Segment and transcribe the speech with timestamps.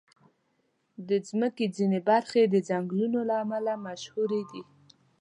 [1.07, 4.61] د مځکې ځینې برخې د ځنګلونو له امله مشهوري دي.